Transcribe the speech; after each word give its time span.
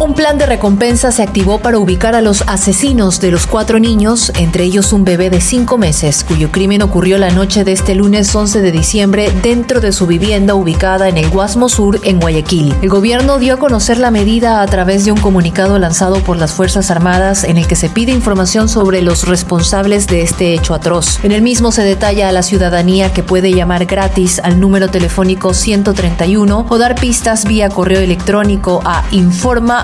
Un 0.00 0.12
plan 0.12 0.38
de 0.38 0.44
recompensa 0.44 1.12
se 1.12 1.22
activó 1.22 1.60
para 1.60 1.78
ubicar 1.78 2.14
a 2.16 2.20
los 2.20 2.42
asesinos 2.48 3.20
de 3.20 3.30
los 3.30 3.46
cuatro 3.46 3.78
niños, 3.78 4.32
entre 4.36 4.64
ellos 4.64 4.92
un 4.92 5.04
bebé 5.04 5.30
de 5.30 5.40
cinco 5.40 5.78
meses, 5.78 6.24
cuyo 6.24 6.50
crimen 6.50 6.82
ocurrió 6.82 7.16
la 7.16 7.30
noche 7.30 7.64
de 7.64 7.72
este 7.72 7.94
lunes 7.94 8.34
11 8.34 8.60
de 8.60 8.72
diciembre 8.72 9.32
dentro 9.42 9.80
de 9.80 9.92
su 9.92 10.06
vivienda 10.06 10.56
ubicada 10.56 11.08
en 11.08 11.16
el 11.16 11.30
Guasmo 11.30 11.68
Sur, 11.68 12.00
en 12.02 12.18
Guayaquil. 12.18 12.74
El 12.82 12.88
gobierno 12.88 13.38
dio 13.38 13.54
a 13.54 13.58
conocer 13.58 13.98
la 13.98 14.10
medida 14.10 14.60
a 14.60 14.66
través 14.66 15.04
de 15.04 15.12
un 15.12 15.20
comunicado 15.20 15.78
lanzado 15.78 16.16
por 16.20 16.36
las 16.36 16.52
Fuerzas 16.52 16.90
Armadas 16.90 17.44
en 17.44 17.56
el 17.56 17.66
que 17.66 17.76
se 17.76 17.88
pide 17.88 18.12
información 18.12 18.68
sobre 18.68 19.00
los 19.00 19.26
responsables 19.26 20.08
de 20.08 20.22
este 20.22 20.54
hecho 20.54 20.74
atroz. 20.74 21.24
En 21.24 21.32
el 21.32 21.40
mismo 21.40 21.70
se 21.70 21.82
detalla 21.82 22.28
a 22.28 22.32
la 22.32 22.42
ciudadanía 22.42 23.12
que 23.12 23.22
puede 23.22 23.52
llamar 23.52 23.86
gratis 23.86 24.40
al 24.42 24.60
número 24.60 24.88
telefónico 24.88 25.54
131 25.54 26.66
o 26.68 26.78
dar 26.78 26.96
pistas 26.96 27.44
vía 27.44 27.68
correo 27.68 28.00
electrónico 28.00 28.82
a 28.84 29.04
informa 29.12 29.83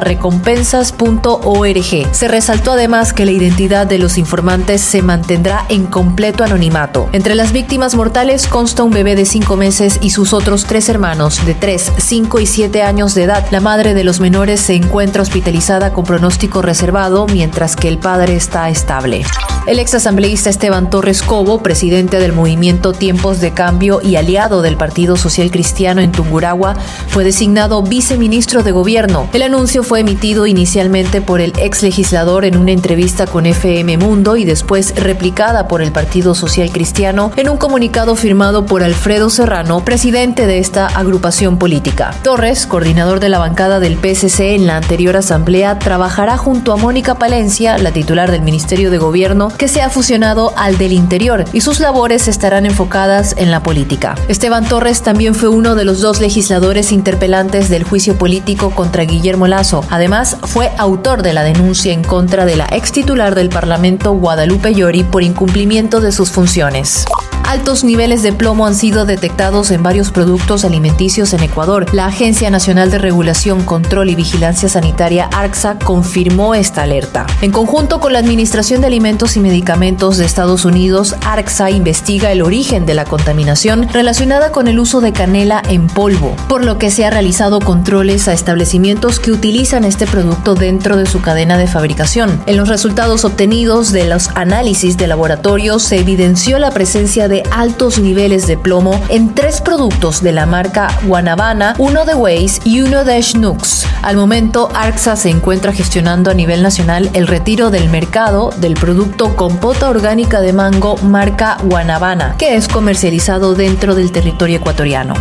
recompensas.org. 0.00 2.08
Se 2.12 2.28
resaltó 2.28 2.72
además 2.72 3.12
que 3.12 3.24
la 3.24 3.32
identidad 3.32 3.86
de 3.86 3.98
los 3.98 4.18
informantes 4.18 4.80
se 4.80 5.02
mantendrá 5.02 5.64
en 5.68 5.86
completo 5.86 6.44
anonimato. 6.44 7.08
Entre 7.12 7.34
las 7.34 7.52
víctimas 7.52 7.94
mortales 7.94 8.46
consta 8.46 8.82
un 8.82 8.90
bebé 8.90 9.16
de 9.16 9.24
5 9.24 9.56
meses 9.56 9.98
y 10.00 10.10
sus 10.10 10.32
otros 10.32 10.64
tres 10.64 10.88
hermanos 10.88 11.44
de 11.46 11.54
3, 11.54 11.92
5 11.98 12.40
y 12.40 12.46
7 12.46 12.82
años 12.82 13.14
de 13.14 13.24
edad. 13.24 13.46
La 13.50 13.60
madre 13.60 13.94
de 13.94 14.04
los 14.04 14.20
menores 14.20 14.60
se 14.60 14.74
encuentra 14.74 15.22
hospitalizada 15.22 15.92
con 15.92 16.04
pronóstico 16.04 16.62
reservado, 16.62 17.26
mientras 17.26 17.76
que 17.76 17.88
el 17.88 17.98
padre 17.98 18.36
está 18.36 18.68
estable. 18.68 19.24
El 19.66 19.78
ex 19.78 19.94
asambleísta 19.94 20.50
Esteban 20.50 20.90
Torres 20.90 21.22
Cobo, 21.22 21.62
presidente 21.62 22.18
del 22.18 22.32
movimiento 22.32 22.92
Tiempos 22.92 23.40
de 23.40 23.52
Cambio 23.52 24.00
y 24.02 24.16
aliado 24.16 24.62
del 24.62 24.76
Partido 24.76 25.16
Social 25.16 25.50
Cristiano 25.50 26.00
en 26.00 26.12
Tunguragua, 26.12 26.76
fue 27.08 27.24
designado 27.24 27.82
viceministro 27.82 28.62
de 28.62 28.72
Gobierno. 28.72 29.28
El 29.32 29.39
anuncio 29.42 29.82
fue 29.82 30.00
emitido 30.00 30.46
inicialmente 30.46 31.20
por 31.20 31.40
el 31.40 31.52
ex 31.58 31.82
legislador 31.82 32.44
en 32.44 32.56
una 32.56 32.72
entrevista 32.72 33.26
con 33.26 33.46
FM 33.46 33.96
Mundo 33.96 34.36
y 34.36 34.44
después 34.44 34.94
replicada 34.96 35.68
por 35.68 35.82
el 35.82 35.92
Partido 35.92 36.34
Social 36.34 36.70
Cristiano 36.70 37.30
en 37.36 37.48
un 37.48 37.56
comunicado 37.56 38.16
firmado 38.16 38.66
por 38.66 38.82
Alfredo 38.82 39.30
Serrano, 39.30 39.84
presidente 39.84 40.46
de 40.46 40.58
esta 40.58 40.86
agrupación 40.86 41.58
política. 41.58 42.14
Torres, 42.22 42.66
coordinador 42.66 43.20
de 43.20 43.28
la 43.28 43.38
bancada 43.38 43.80
del 43.80 43.96
PSC 43.96 44.54
en 44.54 44.66
la 44.66 44.76
anterior 44.76 45.16
asamblea, 45.16 45.78
trabajará 45.78 46.36
junto 46.36 46.72
a 46.72 46.76
Mónica 46.76 47.14
Palencia, 47.14 47.78
la 47.78 47.92
titular 47.92 48.30
del 48.30 48.42
Ministerio 48.42 48.90
de 48.90 48.98
Gobierno, 48.98 49.52
que 49.56 49.68
se 49.68 49.80
ha 49.80 49.90
fusionado 49.90 50.52
al 50.56 50.76
del 50.76 50.92
interior 50.92 51.44
y 51.52 51.60
sus 51.60 51.80
labores 51.80 52.28
estarán 52.28 52.66
enfocadas 52.66 53.34
en 53.38 53.50
la 53.50 53.62
política. 53.62 54.16
Esteban 54.28 54.64
Torres 54.64 55.02
también 55.02 55.34
fue 55.34 55.48
uno 55.48 55.74
de 55.74 55.84
los 55.84 56.00
dos 56.00 56.20
legisladores 56.20 56.92
interpelantes 56.92 57.68
del 57.68 57.84
juicio 57.84 58.16
político 58.16 58.70
contra 58.70 59.04
Guillermo 59.04 59.29
Lazo. 59.38 59.84
Además, 59.90 60.36
fue 60.42 60.70
autor 60.78 61.22
de 61.22 61.32
la 61.32 61.42
denuncia 61.42 61.92
en 61.92 62.02
contra 62.02 62.44
de 62.44 62.56
la 62.56 62.66
ex 62.70 62.92
titular 62.92 63.34
del 63.34 63.48
Parlamento 63.48 64.12
Guadalupe 64.12 64.74
Llori 64.74 65.04
por 65.04 65.22
incumplimiento 65.22 66.00
de 66.00 66.12
sus 66.12 66.30
funciones. 66.30 67.06
Altos 67.50 67.82
niveles 67.82 68.22
de 68.22 68.32
plomo 68.32 68.64
han 68.64 68.76
sido 68.76 69.06
detectados 69.06 69.72
en 69.72 69.82
varios 69.82 70.12
productos 70.12 70.64
alimenticios 70.64 71.32
en 71.32 71.42
Ecuador. 71.42 71.92
La 71.92 72.06
Agencia 72.06 72.48
Nacional 72.48 72.92
de 72.92 72.98
Regulación, 72.98 73.64
Control 73.64 74.08
y 74.08 74.14
Vigilancia 74.14 74.68
Sanitaria, 74.68 75.28
ARCSA, 75.32 75.76
confirmó 75.80 76.54
esta 76.54 76.82
alerta. 76.82 77.26
En 77.40 77.50
conjunto 77.50 77.98
con 77.98 78.12
la 78.12 78.20
Administración 78.20 78.80
de 78.80 78.86
Alimentos 78.86 79.36
y 79.36 79.40
Medicamentos 79.40 80.16
de 80.16 80.26
Estados 80.26 80.64
Unidos, 80.64 81.16
ARCSA 81.26 81.72
investiga 81.72 82.30
el 82.30 82.42
origen 82.42 82.86
de 82.86 82.94
la 82.94 83.04
contaminación 83.04 83.88
relacionada 83.88 84.52
con 84.52 84.68
el 84.68 84.78
uso 84.78 85.00
de 85.00 85.12
canela 85.12 85.60
en 85.68 85.88
polvo, 85.88 86.36
por 86.48 86.64
lo 86.64 86.78
que 86.78 86.92
se 86.92 87.04
ha 87.04 87.10
realizado 87.10 87.58
controles 87.58 88.28
a 88.28 88.32
establecimientos 88.32 89.18
que 89.18 89.32
utilizan 89.32 89.82
este 89.82 90.06
producto 90.06 90.54
dentro 90.54 90.96
de 90.96 91.06
su 91.06 91.20
cadena 91.20 91.58
de 91.58 91.66
fabricación. 91.66 92.40
En 92.46 92.56
los 92.56 92.68
resultados 92.68 93.24
obtenidos 93.24 93.90
de 93.90 94.04
los 94.04 94.28
análisis 94.36 94.96
de 94.96 95.08
laboratorio 95.08 95.80
se 95.80 95.98
evidenció 95.98 96.60
la 96.60 96.70
presencia 96.70 97.26
de 97.26 97.39
altos 97.50 97.98
niveles 97.98 98.46
de 98.46 98.56
plomo 98.56 99.00
en 99.08 99.34
tres 99.34 99.60
productos 99.60 100.22
de 100.22 100.32
la 100.32 100.46
marca 100.46 100.88
Guanabana, 101.04 101.74
uno 101.78 102.04
de 102.04 102.14
Waze 102.14 102.60
y 102.64 102.80
uno 102.80 103.04
de 103.04 103.22
Schnooks. 103.22 103.86
Al 104.02 104.16
momento, 104.16 104.70
ARCSA 104.74 105.16
se 105.16 105.30
encuentra 105.30 105.72
gestionando 105.72 106.30
a 106.30 106.34
nivel 106.34 106.62
nacional 106.62 107.10
el 107.12 107.26
retiro 107.26 107.70
del 107.70 107.88
mercado 107.88 108.50
del 108.58 108.74
producto 108.74 109.36
compota 109.36 109.88
orgánica 109.88 110.40
de 110.40 110.52
mango 110.52 110.96
marca 110.98 111.58
Guanabana, 111.62 112.34
que 112.38 112.56
es 112.56 112.68
comercializado 112.68 113.54
dentro 113.54 113.94
del 113.94 114.12
territorio 114.12 114.58
ecuatoriano 114.58 115.14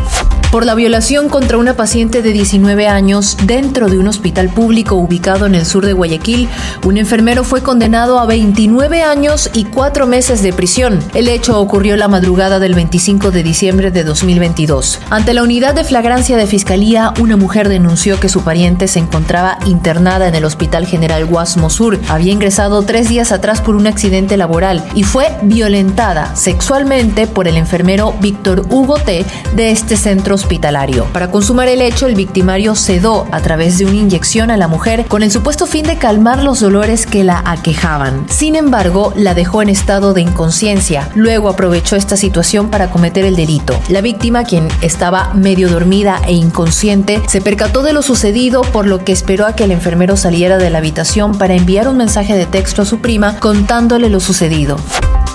por 0.52 0.66
la 0.66 0.74
violación 0.74 1.30
contra 1.30 1.58
una 1.58 1.76
paciente 1.76 2.22
de 2.22 2.32
19 2.32 2.88
años 2.88 3.38
dentro 3.44 3.88
de 3.88 4.00
un 4.00 4.08
hospital 4.08 4.50
público 4.50 4.96
ubicado 4.96 5.46
en 5.46 5.54
el 5.54 5.66
sur 5.66 5.86
de 5.86 5.94
Guayaquil. 5.94 6.50
Un 6.86 6.98
enfermero 6.98 7.44
fue 7.44 7.62
condenado 7.62 8.20
a 8.20 8.26
29 8.26 9.04
años 9.04 9.52
y 9.54 9.66
4 9.66 10.08
meses 10.08 10.42
de 10.42 10.52
prisión. 10.52 11.00
El 11.14 11.28
hecho 11.28 11.60
ocurrió 11.60 11.96
la 11.98 12.08
madrugada 12.08 12.60
del 12.60 12.74
25 12.74 13.30
de 13.30 13.44
diciembre 13.44 13.92
de 13.92 14.04
2022. 14.04 15.00
Ante 15.12 15.34
la 15.34 15.44
unidad 15.44 15.76
de 15.76 15.84
flagrancia 15.84 16.36
de 16.36 16.48
fiscalía, 16.48 17.14
una 17.20 17.38
mujer 17.38 17.70
denunció 17.70 18.20
que 18.20 18.30
su 18.30 18.42
pariente 18.42 18.88
se 18.88 19.00
encontraba 19.00 19.60
internada 19.68 20.28
en 20.28 20.36
el 20.36 20.46
Hospital 20.46 20.88
General 20.88 21.26
Guasmo 21.26 21.70
Sur. 21.70 22.00
Había 22.08 22.34
ingresado 22.34 22.82
tres 22.84 23.08
días 23.08 23.32
atrás 23.32 23.62
por 23.62 23.76
un 23.76 23.86
accidente 23.86 24.36
laboral 24.36 24.84
y 24.96 25.04
fue 25.04 25.28
violentada 25.44 26.36
sexualmente 26.36 27.28
por 27.28 27.48
el 27.48 27.58
enfermero 27.58 28.16
Víctor 28.20 28.66
Hugo 28.70 28.98
T. 28.98 29.26
de 29.56 29.72
este 29.72 29.96
centro 29.96 30.39
hospitalario. 30.40 31.06
Para 31.14 31.32
consumar 31.32 31.68
el 31.68 31.82
hecho, 31.82 32.08
el 32.08 32.16
victimario 32.16 32.76
sedó 32.76 33.28
a 33.32 33.42
través 33.42 33.78
de 33.78 33.86
una 33.86 33.96
inyección 33.96 34.52
a 34.52 34.58
la 34.58 34.68
mujer 34.68 35.06
con 35.08 35.24
el 35.24 35.32
supuesto 35.32 35.68
fin 35.68 35.86
de 35.86 35.98
calmar 35.98 36.44
los 36.44 36.60
dolores 36.60 37.06
que 37.06 37.24
la 37.24 37.42
aquejaban. 37.46 38.26
Sin 38.30 38.56
embargo, 38.56 39.14
la 39.16 39.34
dejó 39.34 39.62
en 39.62 39.70
estado 39.70 40.14
de 40.14 40.22
inconsciencia. 40.22 41.10
Luego 41.16 41.50
aprovechó 41.50 41.96
esta 41.96 42.18
situación 42.18 42.70
para 42.70 42.90
cometer 42.90 43.26
el 43.26 43.36
delito. 43.36 43.80
La 43.90 44.02
víctima, 44.02 44.44
quien 44.44 44.68
estaba 44.82 45.34
medio 45.34 45.70
dormida 45.70 46.22
e 46.28 46.34
inconsciente, 46.34 47.22
se 47.28 47.42
percató 47.42 47.84
de 47.84 47.94
lo 47.94 48.02
sucedido 48.02 48.62
por 48.62 48.88
lo 48.88 49.04
que 49.04 49.12
esperó 49.12 49.46
a 49.46 49.56
que 49.56 49.66
el 49.66 49.72
enfermero 49.72 50.18
saliera 50.18 50.58
de 50.58 50.70
la 50.70 50.80
habitación 50.80 51.38
para 51.38 51.56
enviar 51.56 51.88
un 51.88 51.98
mensaje 51.98 52.36
de 52.36 52.46
texto 52.46 52.82
a 52.82 52.86
su 52.86 53.00
prima 53.00 53.40
contándole 53.40 54.10
lo 54.10 54.20
sucedido. 54.20 54.78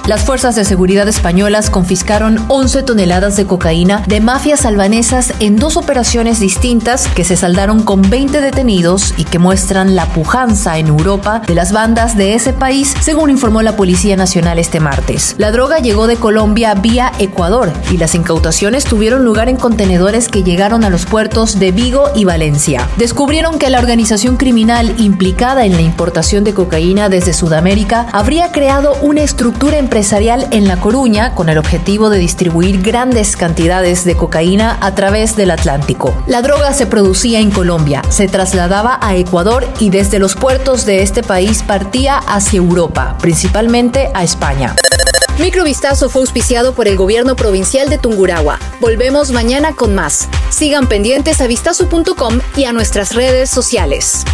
Las 0.06 0.22
fuerzas 0.22 0.54
de 0.54 0.66
seguridad 0.66 1.08
españolas 1.08 1.70
confiscaron 1.70 2.44
11 2.48 2.82
toneladas 2.82 3.36
de 3.36 3.46
cocaína 3.46 4.02
de 4.06 4.20
mafias 4.20 4.66
albanesas 4.66 5.32
en 5.40 5.56
dos 5.56 5.78
operaciones 5.78 6.40
distintas 6.40 7.08
que 7.08 7.24
se 7.24 7.36
saldaron 7.36 7.82
con 7.82 8.02
20 8.02 8.42
detenidos 8.42 9.14
y 9.16 9.24
que 9.24 9.38
muestran 9.38 9.96
la 9.96 10.04
pujanza 10.04 10.76
en 10.76 10.88
Europa 10.88 11.40
de 11.46 11.54
las 11.54 11.72
bandas 11.72 12.18
de 12.18 12.34
ese 12.34 12.52
país, 12.52 12.94
según 13.00 13.30
informó 13.30 13.62
la 13.62 13.76
Policía 13.76 14.14
Nacional 14.14 14.58
este 14.58 14.78
martes. 14.78 15.36
La 15.38 15.50
droga 15.50 15.78
llegó 15.78 16.06
de 16.06 16.16
Colombia 16.16 16.74
vía 16.74 17.10
Ecuador 17.18 17.72
y 17.90 17.96
las 17.96 18.14
incautaciones 18.14 18.84
tuvieron 18.84 19.24
lugar 19.24 19.48
en 19.48 19.56
contenedores 19.56 20.28
que 20.28 20.42
llegaron 20.42 20.84
a 20.84 20.90
los 20.90 21.06
puertos 21.06 21.58
de 21.58 21.72
Vigo 21.72 22.10
y 22.14 22.26
Valencia. 22.26 22.86
Descubrieron 22.98 23.58
que 23.58 23.70
la 23.70 23.78
organización 23.78 24.36
criminal 24.36 24.94
implicada 24.98 25.64
en 25.64 25.72
la 25.72 25.80
importación 25.80 26.44
de 26.44 26.52
cocaína 26.52 27.08
desde 27.08 27.32
Sudamérica 27.32 28.06
habría 28.12 28.52
creado 28.52 28.98
una 29.00 29.22
estructura 29.22 29.78
empresarial 29.78 29.93
empresarial 29.94 30.48
en 30.50 30.66
La 30.66 30.80
Coruña 30.80 31.36
con 31.36 31.48
el 31.48 31.56
objetivo 31.56 32.10
de 32.10 32.18
distribuir 32.18 32.82
grandes 32.82 33.36
cantidades 33.36 34.04
de 34.04 34.16
cocaína 34.16 34.76
a 34.80 34.92
través 34.96 35.36
del 35.36 35.52
Atlántico. 35.52 36.12
La 36.26 36.42
droga 36.42 36.72
se 36.72 36.86
producía 36.86 37.38
en 37.38 37.52
Colombia, 37.52 38.02
se 38.08 38.26
trasladaba 38.26 38.98
a 39.00 39.14
Ecuador 39.14 39.64
y 39.78 39.90
desde 39.90 40.18
los 40.18 40.34
puertos 40.34 40.84
de 40.84 41.02
este 41.02 41.22
país 41.22 41.62
partía 41.62 42.18
hacia 42.18 42.56
Europa, 42.56 43.16
principalmente 43.20 44.10
a 44.14 44.24
España. 44.24 44.74
Microvistazo 45.38 46.08
fue 46.08 46.22
auspiciado 46.22 46.74
por 46.74 46.88
el 46.88 46.96
gobierno 46.96 47.36
provincial 47.36 47.88
de 47.88 47.98
Tungurahua. 47.98 48.58
Volvemos 48.80 49.30
mañana 49.30 49.76
con 49.76 49.94
más. 49.94 50.28
Sigan 50.50 50.88
pendientes 50.88 51.40
a 51.40 51.46
vistazo.com 51.46 52.40
y 52.56 52.64
a 52.64 52.72
nuestras 52.72 53.14
redes 53.14 53.48
sociales. 53.48 54.24